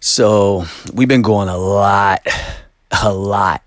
So 0.00 0.64
we've 0.94 1.08
been 1.08 1.22
going 1.22 1.48
a 1.48 1.58
lot, 1.58 2.26
a 3.02 3.12
lot, 3.12 3.62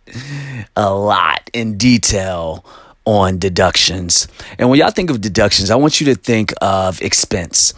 a 0.75 0.93
lot 0.93 1.49
in 1.53 1.77
detail 1.77 2.65
on 3.05 3.37
deductions. 3.37 4.27
And 4.57 4.69
when 4.69 4.79
y'all 4.79 4.89
think 4.89 5.11
of 5.11 5.21
deductions, 5.21 5.69
I 5.69 5.75
want 5.75 6.01
you 6.01 6.07
to 6.07 6.15
think 6.15 6.51
of 6.61 7.01
expense. 7.01 7.73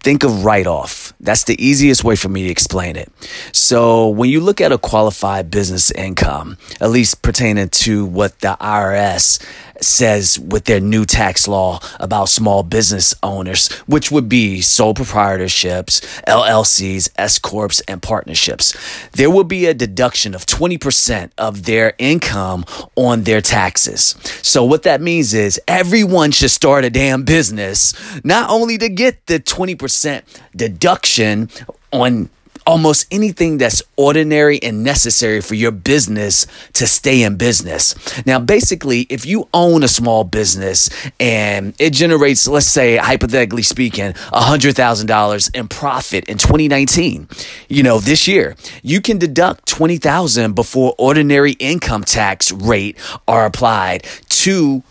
Think 0.00 0.24
of 0.24 0.44
write 0.44 0.66
off. 0.66 1.12
That's 1.20 1.44
the 1.44 1.64
easiest 1.64 2.02
way 2.02 2.16
for 2.16 2.28
me 2.28 2.44
to 2.44 2.48
explain 2.48 2.96
it. 2.96 3.10
So, 3.52 4.08
when 4.08 4.30
you 4.30 4.40
look 4.40 4.60
at 4.60 4.72
a 4.72 4.78
qualified 4.78 5.48
business 5.48 5.92
income, 5.92 6.58
at 6.80 6.90
least 6.90 7.22
pertaining 7.22 7.68
to 7.68 8.04
what 8.04 8.40
the 8.40 8.56
IRS 8.60 9.40
says 9.80 10.38
with 10.38 10.64
their 10.64 10.80
new 10.80 11.04
tax 11.04 11.48
law 11.48 11.80
about 12.00 12.28
small 12.28 12.62
business 12.62 13.14
owners, 13.22 13.70
which 13.86 14.10
would 14.10 14.28
be 14.28 14.60
sole 14.60 14.94
proprietorships, 14.94 16.00
LLCs, 16.24 17.10
S 17.16 17.38
corps, 17.38 17.80
and 17.88 18.02
partnerships. 18.02 18.76
There 19.12 19.30
will 19.30 19.44
be 19.44 19.66
a 19.66 19.74
deduction 19.74 20.34
of 20.34 20.46
20% 20.46 21.30
of 21.38 21.64
their 21.64 21.94
income 21.98 22.64
on 22.96 23.22
their 23.22 23.40
taxes. 23.40 24.16
So 24.42 24.64
what 24.64 24.82
that 24.84 25.00
means 25.00 25.34
is 25.34 25.60
everyone 25.66 26.30
should 26.30 26.50
start 26.50 26.84
a 26.84 26.90
damn 26.90 27.24
business, 27.24 27.94
not 28.24 28.50
only 28.50 28.78
to 28.78 28.88
get 28.88 29.26
the 29.26 29.40
20% 29.40 30.22
deduction 30.54 31.48
on 31.92 32.30
almost 32.66 33.06
anything 33.10 33.58
that's 33.58 33.82
ordinary 33.96 34.62
and 34.62 34.84
necessary 34.84 35.40
for 35.40 35.54
your 35.54 35.70
business 35.70 36.46
to 36.74 36.86
stay 36.86 37.22
in 37.22 37.36
business. 37.36 37.94
Now, 38.26 38.38
basically, 38.38 39.02
if 39.10 39.26
you 39.26 39.48
own 39.52 39.82
a 39.82 39.88
small 39.88 40.24
business 40.24 40.90
and 41.18 41.74
it 41.78 41.92
generates, 41.92 42.46
let's 42.46 42.66
say, 42.66 42.96
hypothetically 42.96 43.62
speaking, 43.62 44.12
$100,000 44.12 45.54
in 45.54 45.68
profit 45.68 46.24
in 46.28 46.38
2019, 46.38 47.28
you 47.68 47.82
know, 47.82 47.98
this 47.98 48.26
year, 48.28 48.56
you 48.82 49.00
can 49.00 49.18
deduct 49.18 49.66
20,000 49.66 50.54
before 50.54 50.94
ordinary 50.98 51.52
income 51.52 52.04
tax 52.04 52.52
rate 52.52 52.96
are 53.26 53.46
applied 53.46 54.06
to 54.28 54.82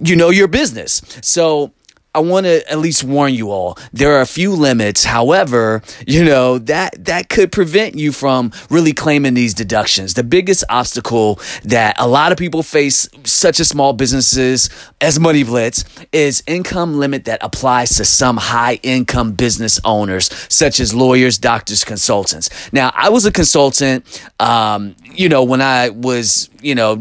you 0.00 0.16
know 0.16 0.30
your 0.30 0.48
business. 0.48 1.02
So 1.22 1.72
I 2.18 2.20
want 2.20 2.46
to 2.46 2.68
at 2.68 2.80
least 2.80 3.04
warn 3.04 3.32
you 3.32 3.52
all. 3.52 3.78
There 3.92 4.10
are 4.16 4.20
a 4.20 4.26
few 4.26 4.50
limits. 4.52 5.04
However, 5.04 5.82
you 6.04 6.24
know, 6.24 6.58
that 6.58 7.04
that 7.04 7.28
could 7.28 7.52
prevent 7.52 7.94
you 7.94 8.10
from 8.10 8.50
really 8.70 8.92
claiming 8.92 9.34
these 9.34 9.54
deductions. 9.54 10.14
The 10.14 10.24
biggest 10.24 10.64
obstacle 10.68 11.38
that 11.62 11.94
a 11.96 12.08
lot 12.08 12.32
of 12.32 12.38
people 12.38 12.64
face 12.64 13.08
such 13.22 13.60
as 13.60 13.68
small 13.68 13.92
businesses 13.92 14.68
as 15.00 15.20
Money 15.20 15.44
Blitz 15.44 15.84
is 16.10 16.42
income 16.48 16.98
limit 16.98 17.24
that 17.26 17.38
applies 17.40 17.90
to 17.90 18.04
some 18.04 18.36
high 18.36 18.80
income 18.82 19.30
business 19.32 19.78
owners 19.84 20.28
such 20.52 20.80
as 20.80 20.92
lawyers, 20.92 21.38
doctors, 21.38 21.84
consultants. 21.84 22.50
Now, 22.72 22.90
I 22.96 23.10
was 23.10 23.26
a 23.26 23.30
consultant 23.30 24.04
um, 24.40 24.96
you 25.14 25.28
know, 25.28 25.44
when 25.44 25.60
I 25.60 25.90
was, 25.90 26.50
you 26.62 26.74
know, 26.74 26.96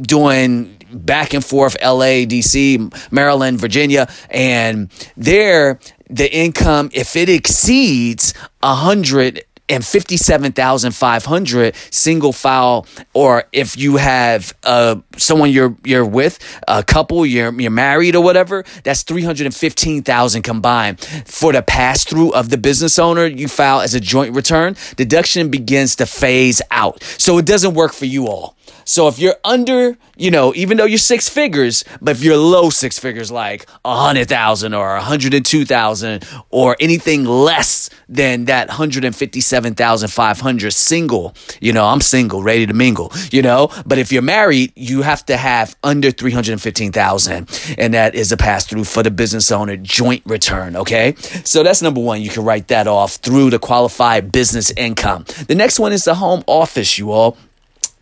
doing 0.00 0.75
back 0.92 1.34
and 1.34 1.44
forth 1.44 1.76
LA, 1.82 2.24
DC, 2.26 3.12
Maryland, 3.12 3.60
Virginia, 3.60 4.08
and 4.30 4.90
there 5.16 5.78
the 6.08 6.32
income 6.32 6.90
if 6.92 7.16
it 7.16 7.28
exceeds 7.28 8.32
a 8.62 8.74
hundred 8.74 9.44
and 9.68 9.84
57,500 9.84 11.74
single 11.90 12.32
file 12.32 12.86
or 13.14 13.44
if 13.52 13.76
you 13.76 13.96
have 13.96 14.54
uh, 14.62 14.96
someone 15.16 15.50
you're 15.50 15.76
you're 15.84 16.04
with 16.04 16.38
a 16.68 16.82
couple 16.84 17.26
you're 17.26 17.52
you're 17.60 17.70
married 17.70 18.14
or 18.14 18.22
whatever 18.22 18.64
that's 18.84 19.02
315,000 19.02 20.42
combined. 20.42 21.00
For 21.00 21.52
the 21.52 21.62
pass 21.62 22.04
through 22.04 22.32
of 22.32 22.50
the 22.50 22.58
business 22.58 22.98
owner 22.98 23.26
you 23.26 23.48
file 23.48 23.80
as 23.80 23.94
a 23.94 24.00
joint 24.00 24.34
return. 24.34 24.76
Deduction 24.96 25.50
begins 25.50 25.96
to 25.96 26.06
phase 26.06 26.62
out. 26.70 27.02
So 27.02 27.38
it 27.38 27.46
doesn't 27.46 27.74
work 27.74 27.92
for 27.92 28.06
you 28.06 28.28
all 28.28 28.55
so 28.84 29.08
if 29.08 29.18
you're 29.18 29.36
under, 29.44 29.96
you 30.16 30.30
know, 30.30 30.52
even 30.54 30.76
though 30.76 30.84
you're 30.84 30.98
six 30.98 31.28
figures, 31.28 31.84
but 32.00 32.16
if 32.16 32.22
you're 32.22 32.36
low 32.36 32.70
six 32.70 32.98
figures, 32.98 33.30
like 33.30 33.66
a 33.84 33.96
hundred 33.96 34.28
thousand 34.28 34.74
or 34.74 34.96
a 34.96 35.00
hundred 35.00 35.34
and 35.34 35.44
two 35.44 35.64
thousand 35.64 36.26
or 36.50 36.76
anything 36.80 37.24
less 37.24 37.90
than 38.08 38.46
that 38.46 38.70
hundred 38.70 39.04
and 39.04 39.14
fifty-seven 39.14 39.74
thousand 39.74 40.08
five 40.08 40.40
hundred 40.40 40.72
single, 40.72 41.34
you 41.60 41.72
know, 41.72 41.84
I'm 41.86 42.00
single, 42.00 42.42
ready 42.42 42.66
to 42.66 42.74
mingle, 42.74 43.12
you 43.30 43.42
know. 43.42 43.70
But 43.84 43.98
if 43.98 44.12
you're 44.12 44.22
married, 44.22 44.72
you 44.76 45.02
have 45.02 45.24
to 45.26 45.36
have 45.36 45.76
under 45.82 46.10
three 46.10 46.32
hundred 46.32 46.52
and 46.52 46.62
fifteen 46.62 46.92
thousand, 46.92 47.48
and 47.78 47.94
that 47.94 48.14
is 48.14 48.32
a 48.32 48.36
pass 48.36 48.66
through 48.66 48.84
for 48.84 49.02
the 49.02 49.10
business 49.10 49.50
owner 49.50 49.76
joint 49.76 50.22
return. 50.26 50.76
Okay, 50.76 51.14
so 51.44 51.62
that's 51.62 51.82
number 51.82 52.00
one. 52.00 52.22
You 52.22 52.30
can 52.30 52.44
write 52.44 52.68
that 52.68 52.86
off 52.86 53.16
through 53.16 53.50
the 53.50 53.58
qualified 53.58 54.32
business 54.32 54.70
income. 54.72 55.24
The 55.48 55.54
next 55.54 55.78
one 55.78 55.92
is 55.92 56.04
the 56.04 56.14
home 56.14 56.44
office, 56.46 56.98
you 56.98 57.10
all. 57.10 57.36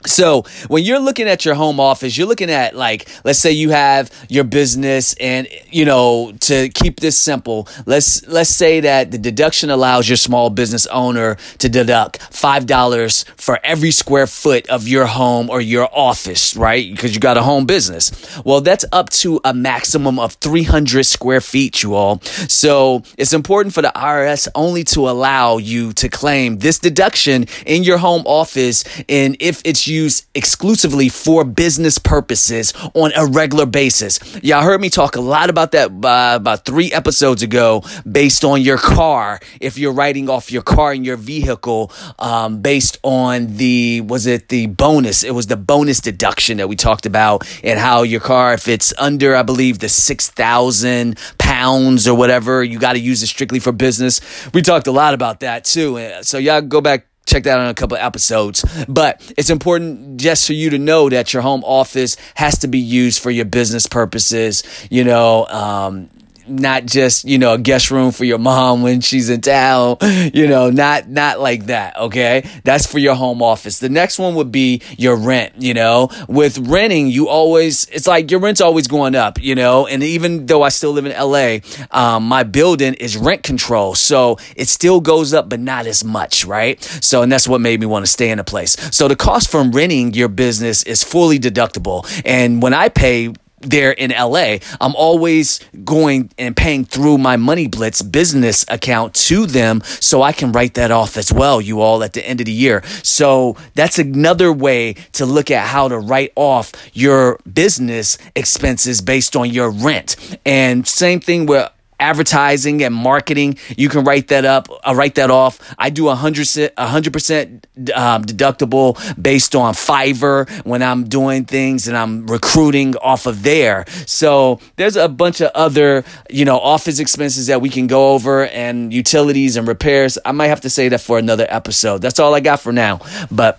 So 0.07 0.43
when 0.69 0.85
you're 0.85 0.99
looking 0.99 1.29
at 1.29 1.45
your 1.45 1.55
home 1.55 1.81
office, 1.81 2.17
you're 2.17 2.27
looking 2.27 2.51
at 2.51 2.77
like, 2.77 3.09
let's 3.25 3.39
say 3.39 3.53
you 3.53 3.71
have 3.71 4.11
your 4.29 4.45
business 4.45 5.15
and, 5.15 5.49
you 5.71 5.85
know, 5.85 6.33
to 6.41 6.69
keep 6.69 7.01
this 7.01 7.17
simple, 7.17 7.69
let's, 7.87 8.27
let's 8.27 8.51
say 8.51 8.81
that 8.81 9.11
the 9.11 9.19
deduction 9.19 9.71
allows 9.71 10.09
your 10.09 10.17
small 10.17 10.51
business 10.51 10.87
owner 10.89 11.37
to 11.59 11.69
deduct 11.69 12.21
$5 12.21 13.29
for 13.37 13.59
every 13.65 13.91
square 13.91 14.27
foot 14.27 14.69
of 14.69 14.87
your 14.87 15.07
home 15.07 15.49
or 15.49 15.61
your 15.61 15.89
office, 15.93 16.57
right? 16.57 16.91
Because 16.91 17.15
you 17.15 17.21
got 17.21 17.37
a 17.37 17.43
home 17.43 17.65
business. 17.65 18.13
Well, 18.45 18.61
that's 18.61 18.85
up 18.93 19.11
to 19.11 19.41
a 19.45 19.55
maximum 19.55 20.19
of 20.19 20.35
300 20.35 21.05
square 21.05 21.41
feet, 21.41 21.83
you 21.83 21.95
all. 21.95 22.21
So 22.21 23.03
it's 23.17 23.33
important 23.33 23.75
for 23.75 23.83
the 23.83 23.93
IRS 23.95 24.49
only 24.55 24.85
to 24.85 25.09
allow 25.09 25.59
you 25.59 25.93
to 25.95 26.09
claim 26.09 26.59
this 26.59 26.79
deduction 26.79 27.47
in 27.67 27.83
your 27.85 27.99
home 27.99 28.23
office. 28.27 28.85
And 29.09 29.37
if 29.41 29.63
it's 29.65 29.87
used 29.95 30.27
exclusively 30.35 31.09
for 31.09 31.45
business 31.45 31.99
purposes 31.99 32.73
on 32.95 33.13
a 33.17 33.27
regular 33.27 33.67
basis. 33.67 34.19
Y'all 34.43 34.63
heard 34.63 34.81
me 34.81 34.91
talk 34.91 35.17
a 35.17 35.21
lot 35.21 35.51
about 35.51 35.73
that 35.73 35.91
uh, 35.91 36.37
about 36.37 36.65
three 36.65 36.93
episodes 36.93 37.43
ago 37.43 37.83
based 38.11 38.45
on 38.45 38.61
your 38.61 38.79
car. 38.79 39.41
If 39.61 39.79
you're 39.79 39.93
writing 39.93 40.29
off 40.29 40.51
your 40.51 40.63
car 40.63 40.93
and 40.93 41.07
your 41.07 41.17
vehicle 41.17 41.93
um, 42.19 42.61
based 42.61 42.99
on 43.03 43.57
the, 43.57 44.01
was 44.03 44.27
it 44.27 44.49
the 44.49 44.67
bonus? 44.67 45.23
It 45.23 45.33
was 45.33 45.47
the 45.47 45.57
bonus 45.57 46.01
deduction 46.01 46.59
that 46.59 46.69
we 46.69 46.77
talked 46.77 47.07
about 47.07 47.47
and 47.63 47.79
how 47.79 48.03
your 48.03 48.21
car, 48.21 48.55
if 48.55 48.69
it's 48.69 48.93
under, 48.99 49.37
I 49.37 49.43
believe, 49.43 49.79
the 49.79 49.89
6,000 49.89 51.19
pounds 51.39 52.09
or 52.09 52.15
whatever, 52.15 52.63
you 52.65 52.79
got 52.79 52.95
to 52.95 53.01
use 53.01 53.23
it 53.23 53.29
strictly 53.29 53.61
for 53.61 53.73
business. 53.73 54.21
We 54.53 54.63
talked 54.63 54.87
a 54.87 54.93
lot 54.93 55.15
about 55.15 55.41
that 55.41 55.65
too. 55.65 56.21
So 56.23 56.39
y'all 56.39 56.61
go 56.61 56.81
back 56.81 57.07
check 57.27 57.45
that 57.45 57.59
out 57.59 57.65
in 57.65 57.71
a 57.71 57.75
couple 57.75 57.97
episodes. 57.97 58.65
But 58.89 59.33
it's 59.37 59.51
important 59.51 60.21
just 60.21 60.47
for 60.47 60.53
you 60.53 60.71
to 60.71 60.79
know 60.79 61.09
that 61.09 61.33
your 61.33 61.43
home 61.43 61.63
office 61.65 62.17
has 62.35 62.59
to 62.59 62.69
be 62.69 62.79
used 62.79 63.23
for 63.23 63.31
your 63.31 63.45
business 63.45 63.87
purposes. 63.87 64.63
You 64.91 65.05
know, 65.05 65.47
um, 65.47 66.11
not 66.47 66.87
just 66.87 67.25
you 67.25 67.39
know 67.39 67.55
a 67.55 67.59
guest 67.59 67.91
room 67.91 68.13
for 68.13 68.25
your 68.25 68.39
mom 68.39 68.83
when 68.83 69.01
she's 69.01 69.31
in 69.31 69.41
town 69.41 69.97
you 70.35 70.47
know 70.47 70.71
not 70.71 71.09
not 71.09 71.41
like 71.41 71.67
that 71.67 71.97
okay? 71.97 72.49
That's 72.65 72.87
for 72.87 72.99
your 72.99 73.15
home 73.15 73.43
office. 73.43 73.79
The 73.79 73.89
next 73.89 74.19
one 74.19 74.35
would 74.37 74.53
be 74.53 74.83
your 74.97 75.17
rent 75.17 75.55
you 75.59 75.75
know? 75.75 76.09
With 76.29 76.59
renting 76.59 77.09
you 77.09 77.29
always 77.29 77.87
it's 77.89 78.07
like 78.07 78.31
your 78.31 78.41
rent's 78.41 78.61
always 78.61 78.87
going 78.87 79.15
up 79.15 79.41
you 79.41 79.55
know? 79.55 79.87
And 79.87 80.03
even 80.03 80.47
though 80.47 80.63
i 80.63 80.69
still 80.69 80.93
live 80.93 81.07
in 81.07 81.13
la 81.13 81.59
um, 81.91 82.27
my 82.29 82.43
building 82.43 82.95
is 82.95 83.17
rent 83.17 83.43
control 83.43 83.95
so 83.95 84.39
it 84.57 84.69
still 84.69 85.01
goes 85.01 85.35
up 85.35 85.49
but 85.49 85.61
not 85.61 85.87
as 85.87 86.05
much 86.05 86.45
right? 86.45 86.83
So 87.01 87.23
and 87.23 87.31
that's 87.31 87.49
what 87.49 87.61
made 87.61 87.81
me 87.81 87.87
want 87.87 88.05
to 88.05 88.11
stay 88.11 88.31
in 88.31 88.39
a 88.39 88.45
place. 88.45 88.77
So 88.95 89.09
the 89.09 89.17
cost 89.17 89.51
from 89.51 89.73
renting 89.73 90.15
your 90.15 90.29
business 90.29 90.83
is 90.83 91.03
fully 91.03 91.39
deductible. 91.39 92.05
And 92.25 92.63
when 92.63 92.75
i 92.75 92.89
pay 92.89 93.33
there 93.65 93.93
in 93.93 94.11
LA, 94.11 94.59
I'm 94.81 94.95
always 94.97 95.61
going 95.85 96.31
and 96.39 96.57
paying 96.57 96.85
through 96.85 97.19
my 97.19 97.37
Money 97.37 97.67
Blitz 97.67 98.03
business 98.03 98.65
account 98.69 99.15
to 99.15 99.47
them 99.47 99.83
so 99.85 100.23
I 100.23 100.33
can 100.33 100.53
write 100.53 100.75
that 100.75 100.91
off 100.91 101.17
as 101.17 101.33
well, 101.33 101.61
you 101.61 101.81
all, 101.81 102.03
at 102.03 102.13
the 102.13 102.27
end 102.27 102.41
of 102.41 102.47
the 102.47 102.53
year. 102.53 102.83
So 103.03 103.57
that's 103.75 103.99
another 103.99 104.53
way 104.53 104.95
to 105.13 105.27
look 105.27 105.51
at 105.51 105.67
how 105.67 105.89
to 105.89 105.99
write 105.99 106.33
off 106.37 106.73
your 106.93 107.39
business 107.53 108.19
expenses 108.35 109.01
based 109.01 109.37
on 109.37 109.51
your 109.51 109.71
rent. 109.71 110.39
And 110.45 110.87
same 110.87 111.21
thing 111.21 111.47
with 111.47 111.71
advertising 112.05 112.83
and 112.83 112.95
marketing. 112.95 113.57
You 113.77 113.89
can 113.89 114.05
write 114.05 114.29
that 114.29 114.45
up, 114.45 114.69
uh, 114.87 114.95
write 114.95 115.15
that 115.15 115.31
off. 115.31 115.59
I 115.79 115.89
do 115.91 116.09
a 116.09 116.15
hundred 116.15 117.13
percent 117.13 117.67
um, 117.95 118.25
deductible 118.25 118.89
based 119.21 119.57
on 119.57 119.73
Fiverr 119.75 120.49
when 120.65 120.83
I'm 120.83 121.05
doing 121.05 121.45
things 121.47 121.89
and 121.89 121.97
I'm 121.97 122.27
recruiting 122.27 122.95
off 122.97 123.27
of 123.27 123.43
there. 123.43 123.85
So 124.07 124.61
there's 124.77 124.97
a 124.97 125.09
bunch 125.09 125.41
of 125.41 125.51
other, 125.55 126.05
you 126.31 126.45
know, 126.45 126.59
office 126.59 126.99
expenses 126.99 127.47
that 127.47 127.61
we 127.61 127.71
can 127.71 127.87
go 127.87 128.13
over 128.13 128.47
and 128.47 128.93
utilities 128.93 129.57
and 129.57 129.67
repairs. 129.67 130.19
I 130.25 130.33
might 130.33 130.49
have 130.49 130.61
to 130.63 130.71
say 130.71 130.89
that 130.91 131.01
for 131.01 131.19
another 131.19 131.47
episode. 131.49 132.03
That's 132.03 132.21
all 132.21 132.35
I 132.35 132.41
got 132.41 132.61
for 132.61 132.73
now. 132.73 133.01
But 133.31 133.59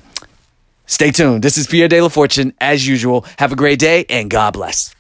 stay 0.86 1.12
tuned. 1.12 1.44
This 1.44 1.58
is 1.58 1.68
Pierre 1.68 1.88
De 1.88 2.00
La 2.00 2.10
Fortune. 2.10 2.54
As 2.62 2.88
usual, 2.88 3.26
have 3.40 3.52
a 3.52 3.56
great 3.56 3.80
day 3.80 4.06
and 4.10 4.30
God 4.30 4.54
bless. 4.54 4.95